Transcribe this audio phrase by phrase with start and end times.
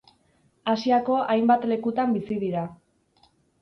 [0.73, 2.69] Asiako hainbat lekutan bizi dira.